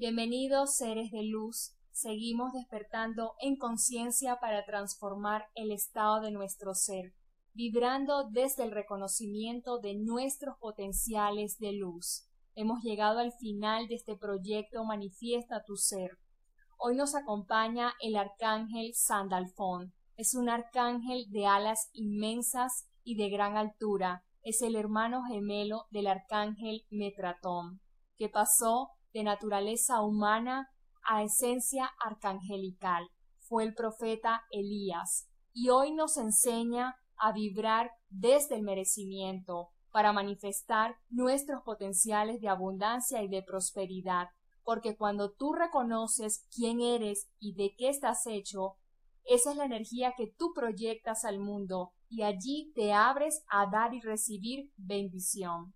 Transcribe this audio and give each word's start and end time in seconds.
Bienvenidos 0.00 0.76
seres 0.76 1.10
de 1.10 1.24
luz. 1.24 1.74
Seguimos 1.92 2.54
despertando 2.54 3.34
en 3.38 3.58
conciencia 3.58 4.40
para 4.40 4.64
transformar 4.64 5.44
el 5.54 5.70
estado 5.72 6.22
de 6.22 6.30
nuestro 6.30 6.74
ser, 6.74 7.12
vibrando 7.52 8.26
desde 8.30 8.62
el 8.62 8.70
reconocimiento 8.70 9.78
de 9.78 9.96
nuestros 9.96 10.56
potenciales 10.58 11.58
de 11.58 11.74
luz. 11.74 12.26
Hemos 12.54 12.82
llegado 12.82 13.18
al 13.18 13.32
final 13.32 13.88
de 13.88 13.96
este 13.96 14.16
proyecto 14.16 14.82
Manifiesta 14.84 15.64
tu 15.66 15.76
Ser. 15.76 16.12
Hoy 16.78 16.96
nos 16.96 17.14
acompaña 17.14 17.92
el 18.00 18.16
arcángel 18.16 18.94
Sandalfón. 18.94 19.92
Es 20.16 20.34
un 20.34 20.48
arcángel 20.48 21.26
de 21.28 21.44
alas 21.44 21.90
inmensas 21.92 22.88
y 23.04 23.16
de 23.16 23.28
gran 23.28 23.58
altura. 23.58 24.24
Es 24.40 24.62
el 24.62 24.76
hermano 24.76 25.24
gemelo 25.24 25.84
del 25.90 26.06
arcángel 26.06 26.86
Metratón, 26.88 27.82
que 28.16 28.30
pasó 28.30 28.92
de 29.12 29.24
naturaleza 29.24 30.02
humana 30.02 30.70
a 31.02 31.22
esencia 31.22 31.90
arcangelical. 32.04 33.08
Fue 33.38 33.64
el 33.64 33.74
profeta 33.74 34.42
Elías 34.50 35.28
y 35.52 35.70
hoy 35.70 35.92
nos 35.92 36.16
enseña 36.16 36.96
a 37.16 37.32
vibrar 37.32 37.90
desde 38.08 38.56
el 38.56 38.62
merecimiento 38.62 39.70
para 39.90 40.12
manifestar 40.12 40.96
nuestros 41.08 41.62
potenciales 41.62 42.40
de 42.40 42.48
abundancia 42.48 43.22
y 43.22 43.28
de 43.28 43.42
prosperidad, 43.42 44.28
porque 44.62 44.96
cuando 44.96 45.32
tú 45.32 45.52
reconoces 45.52 46.46
quién 46.54 46.80
eres 46.80 47.28
y 47.40 47.54
de 47.54 47.74
qué 47.76 47.88
estás 47.88 48.26
hecho, 48.26 48.76
esa 49.24 49.50
es 49.50 49.56
la 49.56 49.64
energía 49.64 50.14
que 50.16 50.28
tú 50.28 50.52
proyectas 50.54 51.24
al 51.24 51.38
mundo 51.38 51.92
y 52.08 52.22
allí 52.22 52.72
te 52.74 52.92
abres 52.92 53.44
a 53.48 53.66
dar 53.66 53.94
y 53.94 54.00
recibir 54.00 54.70
bendición. 54.76 55.74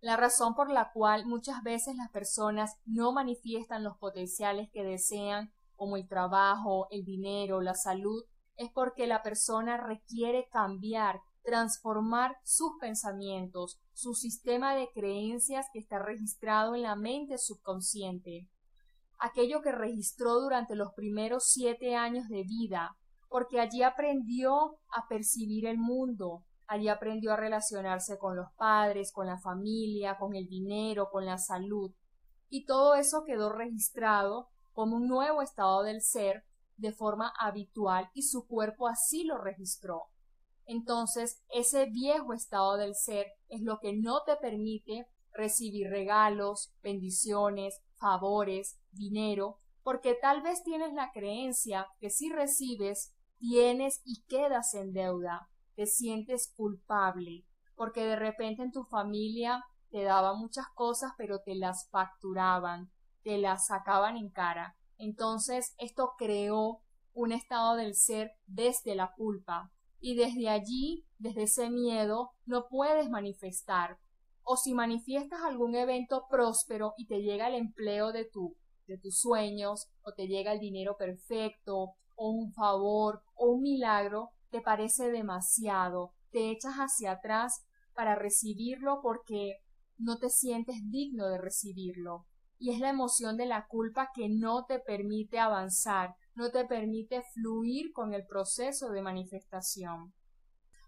La 0.00 0.16
razón 0.16 0.54
por 0.54 0.70
la 0.70 0.92
cual 0.92 1.26
muchas 1.26 1.62
veces 1.62 1.94
las 1.96 2.10
personas 2.10 2.76
no 2.86 3.12
manifiestan 3.12 3.84
los 3.84 3.98
potenciales 3.98 4.70
que 4.70 4.82
desean, 4.82 5.52
como 5.76 5.96
el 5.96 6.08
trabajo, 6.08 6.86
el 6.90 7.04
dinero, 7.04 7.60
la 7.60 7.74
salud, 7.74 8.24
es 8.56 8.70
porque 8.72 9.06
la 9.06 9.22
persona 9.22 9.76
requiere 9.76 10.48
cambiar, 10.50 11.20
transformar 11.42 12.36
sus 12.44 12.72
pensamientos, 12.80 13.78
su 13.92 14.14
sistema 14.14 14.74
de 14.74 14.90
creencias 14.92 15.66
que 15.72 15.78
está 15.78 15.98
registrado 15.98 16.74
en 16.74 16.82
la 16.82 16.96
mente 16.96 17.36
subconsciente, 17.38 18.48
aquello 19.18 19.60
que 19.60 19.72
registró 19.72 20.40
durante 20.40 20.76
los 20.76 20.92
primeros 20.94 21.44
siete 21.44 21.94
años 21.94 22.28
de 22.28 22.42
vida, 22.42 22.96
porque 23.28 23.60
allí 23.60 23.82
aprendió 23.82 24.78
a 24.88 25.06
percibir 25.08 25.66
el 25.66 25.78
mundo, 25.78 26.44
allí 26.70 26.88
aprendió 26.88 27.32
a 27.32 27.36
relacionarse 27.36 28.16
con 28.16 28.36
los 28.36 28.52
padres, 28.52 29.10
con 29.10 29.26
la 29.26 29.40
familia, 29.40 30.16
con 30.18 30.36
el 30.36 30.46
dinero, 30.46 31.10
con 31.10 31.26
la 31.26 31.36
salud, 31.36 31.92
y 32.48 32.64
todo 32.64 32.94
eso 32.94 33.24
quedó 33.24 33.52
registrado 33.52 34.50
como 34.72 34.96
un 34.96 35.08
nuevo 35.08 35.42
estado 35.42 35.82
del 35.82 36.00
ser 36.00 36.44
de 36.76 36.92
forma 36.92 37.32
habitual 37.40 38.08
y 38.14 38.22
su 38.22 38.46
cuerpo 38.46 38.86
así 38.86 39.24
lo 39.24 39.36
registró. 39.36 40.04
Entonces, 40.64 41.42
ese 41.48 41.86
viejo 41.86 42.34
estado 42.34 42.76
del 42.76 42.94
ser 42.94 43.26
es 43.48 43.62
lo 43.62 43.80
que 43.80 43.92
no 43.92 44.22
te 44.22 44.36
permite 44.36 45.08
recibir 45.32 45.90
regalos, 45.90 46.72
bendiciones, 46.84 47.80
favores, 47.96 48.78
dinero, 48.92 49.58
porque 49.82 50.14
tal 50.14 50.40
vez 50.40 50.62
tienes 50.62 50.92
la 50.92 51.10
creencia 51.10 51.88
que 51.98 52.10
si 52.10 52.30
recibes, 52.30 53.12
tienes 53.38 54.02
y 54.04 54.22
quedas 54.28 54.74
en 54.74 54.92
deuda, 54.92 55.50
te 55.80 55.86
sientes 55.86 56.52
culpable, 56.54 57.46
porque 57.74 58.04
de 58.04 58.14
repente 58.14 58.62
en 58.62 58.70
tu 58.70 58.84
familia 58.84 59.64
te 59.88 60.02
daban 60.02 60.38
muchas 60.38 60.66
cosas, 60.74 61.12
pero 61.16 61.40
te 61.40 61.54
las 61.54 61.88
facturaban, 61.88 62.90
te 63.22 63.38
las 63.38 63.68
sacaban 63.68 64.18
en 64.18 64.28
cara. 64.28 64.76
Entonces 64.98 65.74
esto 65.78 66.16
creó 66.18 66.82
un 67.14 67.32
estado 67.32 67.76
del 67.76 67.94
ser 67.94 68.32
desde 68.46 68.94
la 68.94 69.14
culpa, 69.16 69.72
y 70.00 70.16
desde 70.16 70.50
allí, 70.50 71.06
desde 71.16 71.44
ese 71.44 71.70
miedo, 71.70 72.32
no 72.44 72.68
puedes 72.68 73.08
manifestar. 73.08 73.98
O 74.42 74.58
si 74.58 74.74
manifiestas 74.74 75.40
algún 75.44 75.74
evento 75.74 76.26
próspero 76.28 76.92
y 76.98 77.06
te 77.06 77.22
llega 77.22 77.48
el 77.48 77.54
empleo 77.54 78.12
de 78.12 78.26
tu 78.26 78.54
de 78.86 78.98
tus 78.98 79.18
sueños, 79.18 79.88
o 80.02 80.12
te 80.12 80.26
llega 80.26 80.52
el 80.52 80.60
dinero 80.60 80.96
perfecto, 80.98 81.94
o 82.16 82.30
un 82.32 82.52
favor, 82.52 83.22
o 83.34 83.46
un 83.52 83.62
milagro, 83.62 84.32
te 84.50 84.60
parece 84.60 85.10
demasiado, 85.10 86.12
te 86.30 86.50
echas 86.50 86.74
hacia 86.76 87.12
atrás 87.12 87.64
para 87.94 88.14
recibirlo 88.14 89.00
porque 89.02 89.58
no 89.98 90.18
te 90.18 90.30
sientes 90.30 90.76
digno 90.90 91.28
de 91.28 91.38
recibirlo. 91.38 92.26
Y 92.58 92.70
es 92.70 92.80
la 92.80 92.90
emoción 92.90 93.36
de 93.36 93.46
la 93.46 93.66
culpa 93.66 94.10
que 94.14 94.28
no 94.28 94.66
te 94.66 94.78
permite 94.78 95.38
avanzar, 95.38 96.14
no 96.34 96.50
te 96.50 96.64
permite 96.66 97.22
fluir 97.34 97.92
con 97.92 98.12
el 98.12 98.26
proceso 98.26 98.90
de 98.90 99.02
manifestación. 99.02 100.12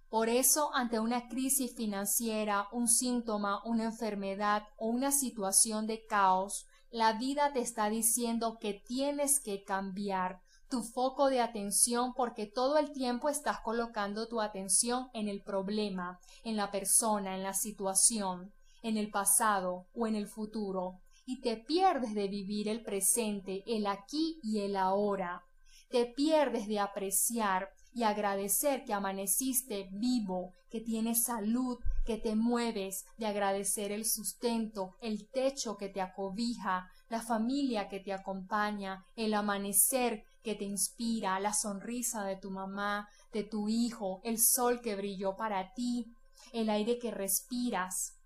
Por 0.08 0.28
eso, 0.28 0.74
ante 0.74 1.00
una 1.00 1.28
crisis 1.28 1.74
financiera, 1.74 2.68
un 2.72 2.86
síntoma, 2.86 3.62
una 3.64 3.84
enfermedad 3.84 4.64
o 4.76 4.88
una 4.88 5.10
situación 5.10 5.86
de 5.86 6.04
caos, 6.04 6.66
la 6.90 7.14
vida 7.14 7.54
te 7.54 7.60
está 7.60 7.88
diciendo 7.88 8.58
que 8.60 8.74
tienes 8.74 9.40
que 9.40 9.64
cambiar 9.64 10.42
tu 10.72 10.82
foco 10.82 11.28
de 11.28 11.42
atención 11.42 12.14
porque 12.14 12.46
todo 12.46 12.78
el 12.78 12.92
tiempo 12.92 13.28
estás 13.28 13.60
colocando 13.60 14.26
tu 14.26 14.40
atención 14.40 15.10
en 15.12 15.28
el 15.28 15.42
problema, 15.42 16.18
en 16.44 16.56
la 16.56 16.70
persona, 16.70 17.36
en 17.36 17.42
la 17.42 17.52
situación, 17.52 18.54
en 18.82 18.96
el 18.96 19.10
pasado 19.10 19.84
o 19.94 20.06
en 20.06 20.16
el 20.16 20.26
futuro 20.26 21.02
y 21.26 21.42
te 21.42 21.58
pierdes 21.58 22.14
de 22.14 22.26
vivir 22.26 22.68
el 22.68 22.82
presente, 22.82 23.62
el 23.66 23.86
aquí 23.86 24.40
y 24.42 24.60
el 24.60 24.76
ahora. 24.76 25.44
Te 25.90 26.06
pierdes 26.06 26.66
de 26.66 26.78
apreciar 26.78 27.68
y 27.92 28.04
agradecer 28.04 28.84
que 28.86 28.94
amaneciste 28.94 29.90
vivo, 29.92 30.54
que 30.70 30.80
tienes 30.80 31.24
salud, 31.24 31.78
que 32.06 32.16
te 32.16 32.34
mueves, 32.34 33.04
de 33.18 33.26
agradecer 33.26 33.92
el 33.92 34.06
sustento, 34.06 34.96
el 35.02 35.28
techo 35.28 35.76
que 35.76 35.90
te 35.90 36.00
acobija, 36.00 36.90
la 37.12 37.20
familia 37.20 37.88
que 37.88 38.00
te 38.00 38.14
acompaña, 38.14 39.04
el 39.16 39.34
amanecer 39.34 40.24
que 40.42 40.54
te 40.54 40.64
inspira, 40.64 41.38
la 41.40 41.52
sonrisa 41.52 42.24
de 42.24 42.36
tu 42.36 42.50
mamá, 42.50 43.06
de 43.34 43.44
tu 43.44 43.68
hijo, 43.68 44.22
el 44.24 44.38
sol 44.38 44.80
que 44.80 44.96
brilló 44.96 45.36
para 45.36 45.74
ti, 45.74 46.06
el 46.54 46.70
aire 46.70 46.98
que 46.98 47.10
respiras, 47.10 48.18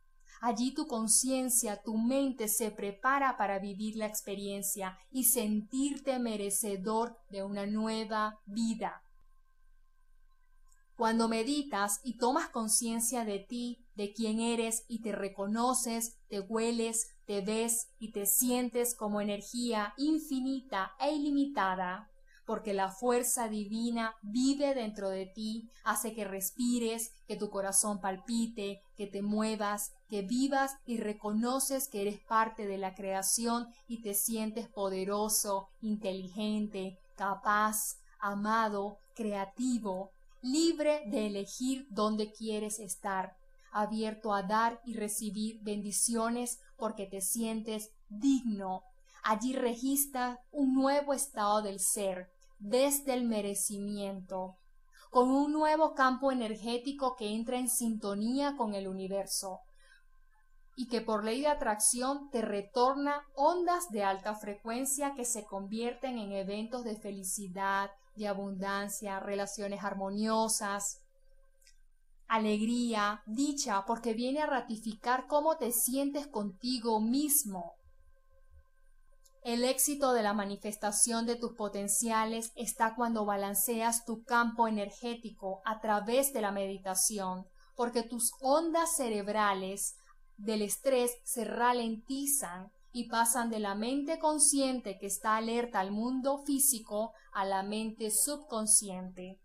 Allí 0.42 0.74
tu 0.74 0.86
conciencia, 0.86 1.80
tu 1.82 1.96
mente 1.96 2.46
se 2.46 2.70
prepara 2.70 3.38
para 3.38 3.58
vivir 3.58 3.96
la 3.96 4.04
experiencia 4.06 4.98
y 5.10 5.24
sentirte 5.24 6.18
merecedor 6.18 7.16
de 7.30 7.42
una 7.42 7.64
nueva 7.64 8.38
vida. 8.44 9.02
Cuando 10.96 11.28
meditas 11.28 12.00
y 12.04 12.16
tomas 12.16 12.48
conciencia 12.48 13.26
de 13.26 13.38
ti, 13.38 13.84
de 13.96 14.14
quién 14.14 14.40
eres 14.40 14.84
y 14.88 15.02
te 15.02 15.12
reconoces, 15.12 16.16
te 16.28 16.40
hueles, 16.40 17.10
te 17.26 17.42
ves 17.42 17.88
y 17.98 18.12
te 18.12 18.24
sientes 18.24 18.94
como 18.94 19.20
energía 19.20 19.92
infinita 19.98 20.92
e 20.98 21.12
ilimitada, 21.12 22.08
porque 22.46 22.72
la 22.72 22.90
fuerza 22.90 23.48
divina 23.48 24.14
vive 24.22 24.74
dentro 24.74 25.10
de 25.10 25.26
ti, 25.26 25.68
hace 25.84 26.14
que 26.14 26.24
respires, 26.24 27.10
que 27.26 27.36
tu 27.36 27.50
corazón 27.50 28.00
palpite, 28.00 28.80
que 28.96 29.06
te 29.06 29.20
muevas, 29.20 29.92
que 30.08 30.22
vivas 30.22 30.76
y 30.86 30.96
reconoces 30.96 31.88
que 31.88 32.02
eres 32.02 32.20
parte 32.26 32.66
de 32.66 32.78
la 32.78 32.94
creación 32.94 33.66
y 33.86 34.00
te 34.00 34.14
sientes 34.14 34.68
poderoso, 34.68 35.68
inteligente, 35.82 36.98
capaz, 37.16 37.96
amado, 38.18 38.98
creativo, 39.14 40.12
libre 40.50 41.02
de 41.06 41.26
elegir 41.26 41.86
dónde 41.90 42.32
quieres 42.32 42.78
estar, 42.78 43.36
abierto 43.72 44.32
a 44.32 44.42
dar 44.42 44.80
y 44.84 44.94
recibir 44.94 45.60
bendiciones 45.62 46.60
porque 46.76 47.06
te 47.06 47.20
sientes 47.20 47.90
digno. 48.08 48.82
Allí 49.22 49.54
registra 49.54 50.40
un 50.50 50.74
nuevo 50.74 51.12
estado 51.12 51.62
del 51.62 51.80
ser, 51.80 52.30
desde 52.58 53.14
el 53.14 53.24
merecimiento, 53.24 54.56
con 55.10 55.30
un 55.30 55.52
nuevo 55.52 55.94
campo 55.94 56.32
energético 56.32 57.16
que 57.16 57.34
entra 57.34 57.58
en 57.58 57.68
sintonía 57.68 58.56
con 58.56 58.74
el 58.74 58.88
universo 58.88 59.60
y 60.76 60.88
que 60.88 61.00
por 61.00 61.24
ley 61.24 61.40
de 61.40 61.48
atracción 61.48 62.30
te 62.30 62.42
retorna 62.42 63.26
ondas 63.34 63.90
de 63.90 64.04
alta 64.04 64.34
frecuencia 64.34 65.14
que 65.14 65.24
se 65.24 65.44
convierten 65.44 66.18
en 66.18 66.32
eventos 66.32 66.84
de 66.84 66.96
felicidad, 66.96 67.90
de 68.16 68.28
abundancia, 68.28 69.20
relaciones 69.20 69.84
armoniosas, 69.84 71.02
alegría, 72.28 73.22
dicha, 73.26 73.84
porque 73.86 74.14
viene 74.14 74.40
a 74.40 74.46
ratificar 74.46 75.26
cómo 75.26 75.56
te 75.56 75.72
sientes 75.72 76.26
contigo 76.26 77.00
mismo, 77.00 77.76
el 79.46 79.62
éxito 79.62 80.12
de 80.12 80.24
la 80.24 80.32
manifestación 80.32 81.24
de 81.24 81.36
tus 81.36 81.52
potenciales 81.52 82.50
está 82.56 82.96
cuando 82.96 83.24
balanceas 83.24 84.04
tu 84.04 84.24
campo 84.24 84.66
energético 84.66 85.60
a 85.64 85.80
través 85.80 86.32
de 86.32 86.40
la 86.40 86.50
meditación, 86.50 87.46
porque 87.76 88.02
tus 88.02 88.32
ondas 88.40 88.96
cerebrales 88.96 89.94
del 90.36 90.62
estrés 90.62 91.12
se 91.22 91.44
ralentizan 91.44 92.72
y 92.96 93.10
pasan 93.10 93.50
de 93.50 93.58
la 93.58 93.74
mente 93.74 94.18
consciente 94.18 94.96
que 94.98 95.04
está 95.04 95.36
alerta 95.36 95.80
al 95.80 95.90
mundo 95.90 96.38
físico 96.46 97.12
a 97.30 97.44
la 97.44 97.62
mente 97.62 98.10
subconsciente. 98.10 99.38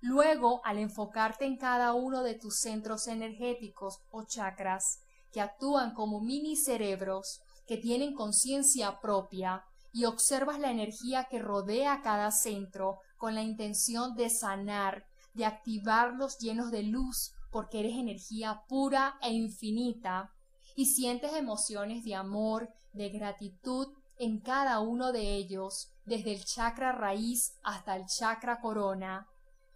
Luego, 0.00 0.60
al 0.64 0.78
enfocarte 0.78 1.44
en 1.44 1.56
cada 1.56 1.92
uno 1.94 2.22
de 2.22 2.36
tus 2.36 2.60
centros 2.60 3.08
energéticos 3.08 3.98
o 4.12 4.22
chakras, 4.26 5.00
que 5.32 5.40
actúan 5.40 5.92
como 5.92 6.20
mini 6.20 6.54
cerebros, 6.54 7.40
que 7.66 7.78
tienen 7.78 8.14
conciencia 8.14 9.00
propia, 9.00 9.64
y 9.92 10.04
observas 10.04 10.60
la 10.60 10.70
energía 10.70 11.26
que 11.28 11.40
rodea 11.40 12.00
cada 12.00 12.30
centro 12.30 13.00
con 13.16 13.34
la 13.34 13.42
intención 13.42 14.14
de 14.14 14.30
sanar, 14.30 15.04
de 15.32 15.46
activarlos 15.46 16.38
llenos 16.38 16.70
de 16.70 16.84
luz, 16.84 17.32
porque 17.50 17.80
eres 17.80 17.96
energía 17.96 18.62
pura 18.68 19.18
e 19.20 19.32
infinita, 19.32 20.30
y 20.74 20.86
sientes 20.86 21.32
emociones 21.34 22.04
de 22.04 22.14
amor, 22.14 22.70
de 22.92 23.10
gratitud 23.10 23.88
en 24.18 24.40
cada 24.40 24.80
uno 24.80 25.12
de 25.12 25.34
ellos, 25.34 25.90
desde 26.04 26.32
el 26.32 26.44
chakra 26.44 26.92
raíz 26.92 27.54
hasta 27.62 27.96
el 27.96 28.06
chakra 28.06 28.60
corona, 28.60 29.26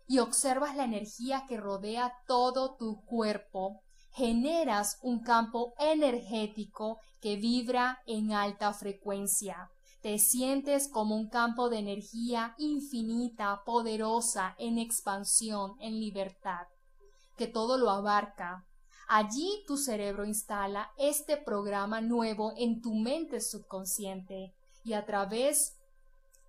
y 0.07 0.21
observas 0.21 0.75
la 0.75 0.85
energía 0.85 1.45
que 1.49 1.59
rodea 1.59 2.15
todo 2.27 2.77
tu 2.77 3.03
cuerpo, 3.05 3.83
generas 4.13 4.99
un 5.03 5.21
campo 5.21 5.75
energético 5.79 6.99
que 7.21 7.37
vibra 7.37 8.01
en 8.07 8.33
alta 8.33 8.73
frecuencia. 8.73 9.71
Te 10.01 10.19
sientes 10.19 10.89
como 10.89 11.17
un 11.17 11.29
campo 11.29 11.69
de 11.69 11.79
energía 11.79 12.55
infinita, 12.57 13.63
poderosa, 13.67 14.55
en 14.59 14.79
expansión, 14.79 15.75
en 15.81 15.99
libertad, 15.99 16.67
que 17.37 17.49
todo 17.49 17.77
lo 17.77 17.91
abarca. 17.91 18.65
Allí 19.11 19.65
tu 19.67 19.79
cerebro 19.79 20.27
instala 20.27 20.93
este 20.99 21.39
programa 21.39 22.03
nuevo 22.03 22.53
en 22.59 22.83
tu 22.83 22.95
mente 22.95 23.41
subconsciente 23.41 24.53
y 24.85 24.93
a 24.93 25.07
través 25.07 25.79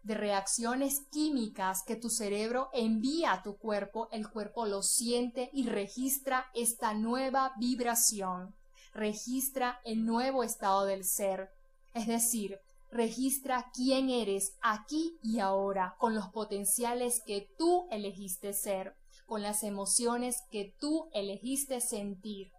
de 0.04 0.14
reacciones 0.14 1.04
químicas 1.10 1.84
que 1.88 1.96
tu 1.96 2.10
cerebro 2.10 2.70
envía 2.74 3.32
a 3.32 3.44
tu 3.44 3.56
cuerpo, 3.56 4.10
el 4.12 4.30
cuerpo 4.30 4.66
lo 4.66 4.82
siente 4.82 5.50
y 5.54 5.70
registra 5.70 6.48
esta 6.54 6.94
nueva 6.94 7.54
vibración, 7.58 8.54
registra 8.94 9.80
el 9.86 10.06
nuevo 10.06 10.44
estado 10.44 10.84
del 10.84 11.06
ser, 11.06 11.50
es 11.94 12.08
decir, 12.08 12.60
registra 12.92 13.72
quién 13.74 14.10
eres 14.10 14.58
aquí 14.62 15.18
y 15.24 15.40
ahora, 15.40 15.96
con 15.98 16.14
los 16.14 16.28
potenciales 16.28 17.22
que 17.26 17.48
tú 17.58 17.88
elegiste 17.90 18.52
ser, 18.52 18.96
con 19.30 19.42
las 19.42 19.64
emociones 19.64 20.44
que 20.52 20.76
tú 20.80 21.08
elegiste 21.14 21.80
sentir. 21.80 22.52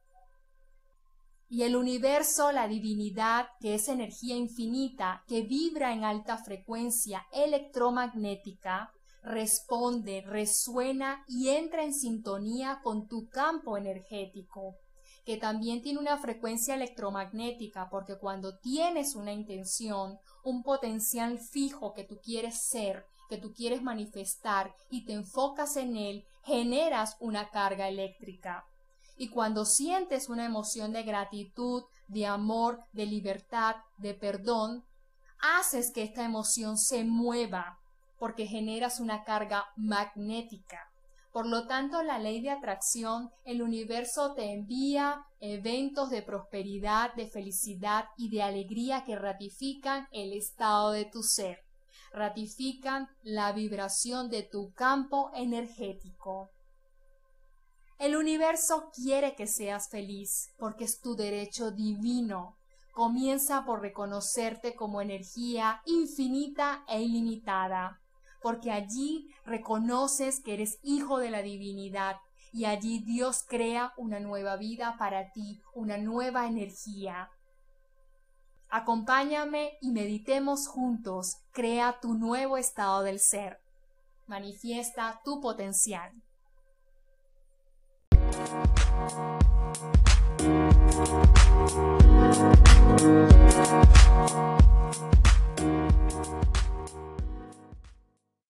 Y 1.51 1.65
el 1.65 1.77
universo, 1.77 2.53
la 2.53 2.69
divinidad, 2.69 3.49
que 3.61 3.75
es 3.75 3.89
energía 3.89 4.37
infinita, 4.37 5.25
que 5.27 5.43
vibra 5.43 5.93
en 5.93 6.05
alta 6.05 6.39
frecuencia 6.39 7.27
electromagnética, 7.33 8.93
responde, 9.23 10.23
resuena 10.23 11.25
y 11.27 11.49
entra 11.49 11.83
en 11.83 11.93
sintonía 11.93 12.81
con 12.83 13.09
tu 13.09 13.29
campo 13.29 13.77
energético 13.77 14.77
que 15.25 15.37
también 15.37 15.83
tiene 15.83 15.99
una 15.99 16.19
frecuencia 16.19 16.75
electromagnética, 16.75 17.89
porque 17.91 18.17
cuando 18.19 18.59
tienes 18.59 19.15
una 19.15 19.33
intención, 19.33 20.19
un 20.43 20.63
potencial 20.63 21.39
fijo 21.39 21.93
que 21.95 22.05
tú 22.05 22.19
quieres 22.23 22.63
ser, 22.63 23.07
que 23.31 23.39
tú 23.39 23.55
quieres 23.55 23.81
manifestar 23.83 24.75
y 24.91 25.07
te 25.07 25.15
enfocas 25.15 25.77
en 25.77 25.97
él, 25.97 26.27
generas 26.45 27.17
una 27.21 27.49
carga 27.49 27.89
eléctrica. 27.89 28.67
Y 29.17 29.29
cuando 29.29 29.65
sientes 29.65 30.29
una 30.29 30.45
emoción 30.45 30.93
de 30.93 31.05
gratitud, 31.05 31.85
de 32.09 32.27
amor, 32.27 32.81
de 32.93 33.07
libertad, 33.07 33.77
de 33.99 34.15
perdón, 34.15 34.85
haces 35.41 35.93
que 35.93 36.03
esta 36.03 36.25
emoción 36.25 36.77
se 36.77 37.05
mueva, 37.05 37.79
porque 38.19 38.47
generas 38.47 39.01
una 39.01 39.25
carga 39.25 39.65
magnética. 39.77 40.91
Por 41.33 41.47
lo 41.47 41.67
tanto, 41.69 42.03
la 42.03 42.19
ley 42.19 42.41
de 42.41 42.51
atracción, 42.51 43.31
el 43.45 43.63
universo 43.63 44.35
te 44.35 44.53
envía 44.53 45.25
eventos 45.39 46.11
de 46.11 46.23
prosperidad, 46.23 47.15
de 47.15 47.29
felicidad 47.29 48.07
y 48.17 48.31
de 48.31 48.43
alegría 48.43 49.05
que 49.05 49.17
ratifican 49.17 50.09
el 50.11 50.33
estado 50.33 50.91
de 50.91 51.05
tu 51.05 51.23
ser, 51.23 51.61
ratifican 52.13 53.09
la 53.23 53.53
vibración 53.53 54.31
de 54.31 54.43
tu 54.43 54.73
campo 54.73 55.31
energético. 55.35 56.51
El 57.99 58.17
universo 58.17 58.91
quiere 58.95 59.35
que 59.35 59.47
seas 59.47 59.89
feliz 59.91 60.53
porque 60.59 60.85
es 60.85 61.01
tu 61.01 61.15
derecho 61.15 61.71
divino. 61.71 62.57
Comienza 62.93 63.65
por 63.65 63.83
reconocerte 63.83 64.75
como 64.75 65.01
energía 65.01 65.83
infinita 65.87 66.85
e 66.89 67.03
ilimitada 67.03 68.01
porque 68.41 68.71
allí 68.71 69.29
reconoces 69.45 70.41
que 70.41 70.55
eres 70.55 70.79
hijo 70.83 71.19
de 71.19 71.31
la 71.31 71.43
divinidad 71.43 72.17
y 72.53 72.65
allí 72.65 73.03
Dios 73.05 73.45
crea 73.47 73.93
una 73.97 74.19
nueva 74.19 74.57
vida 74.57 74.97
para 74.99 75.31
ti, 75.33 75.61
una 75.75 75.99
nueva 75.99 76.47
energía. 76.47 77.31
Acompáñame 78.73 79.79
y 79.81 79.91
meditemos 79.91 80.69
juntos. 80.69 81.39
Crea 81.51 81.99
tu 82.01 82.15
nuevo 82.15 82.57
estado 82.57 83.03
del 83.03 83.19
ser. 83.19 83.61
Manifiesta 84.29 85.21
tu 85.25 85.41
potencial. 85.41 86.13